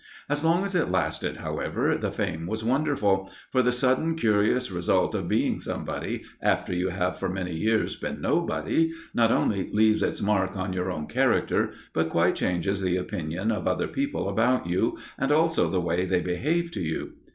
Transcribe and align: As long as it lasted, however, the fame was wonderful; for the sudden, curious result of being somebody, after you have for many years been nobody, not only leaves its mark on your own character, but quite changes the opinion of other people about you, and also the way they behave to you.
As 0.27 0.43
long 0.43 0.65
as 0.65 0.73
it 0.73 0.89
lasted, 0.89 1.37
however, 1.37 1.95
the 1.95 2.11
fame 2.11 2.47
was 2.47 2.63
wonderful; 2.63 3.29
for 3.51 3.61
the 3.61 3.71
sudden, 3.71 4.15
curious 4.15 4.71
result 4.71 5.13
of 5.13 5.27
being 5.27 5.59
somebody, 5.59 6.23
after 6.41 6.73
you 6.73 6.89
have 6.89 7.19
for 7.19 7.29
many 7.29 7.53
years 7.55 7.95
been 7.95 8.19
nobody, 8.19 8.91
not 9.13 9.31
only 9.31 9.69
leaves 9.71 10.01
its 10.01 10.19
mark 10.19 10.57
on 10.57 10.73
your 10.73 10.89
own 10.91 11.05
character, 11.05 11.71
but 11.93 12.09
quite 12.09 12.35
changes 12.35 12.81
the 12.81 12.97
opinion 12.97 13.51
of 13.51 13.67
other 13.67 13.87
people 13.87 14.27
about 14.27 14.65
you, 14.65 14.97
and 15.19 15.31
also 15.31 15.69
the 15.69 15.79
way 15.79 16.03
they 16.03 16.19
behave 16.21 16.71
to 16.71 16.81
you. 16.81 17.13